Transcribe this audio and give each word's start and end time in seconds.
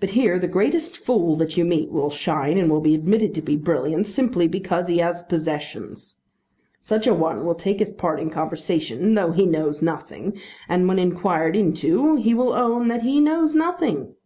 But 0.00 0.10
here 0.18 0.40
the 0.40 0.48
greatest 0.48 0.96
fool 0.96 1.36
that 1.36 1.56
you 1.56 1.64
meet 1.64 1.92
will 1.92 2.10
shine, 2.10 2.58
and 2.58 2.68
will 2.68 2.80
be 2.80 2.92
admitted 2.96 3.36
to 3.36 3.40
be 3.40 3.54
brilliant, 3.54 4.04
simply 4.08 4.48
because 4.48 4.88
he 4.88 4.98
has 4.98 5.22
possessions. 5.22 6.16
Such 6.80 7.06
a 7.06 7.14
one 7.14 7.46
will 7.46 7.54
take 7.54 7.78
his 7.78 7.92
part 7.92 8.18
in 8.18 8.30
conversation 8.30 9.14
though 9.14 9.30
he 9.30 9.46
knows 9.46 9.80
nothing, 9.80 10.36
and, 10.68 10.88
when 10.88 10.98
inquired 10.98 11.54
into, 11.54 12.16
he 12.16 12.34
will 12.34 12.52
own 12.52 12.88
that 12.88 13.02
he 13.02 13.20
knows 13.20 13.54
nothing. 13.54 14.16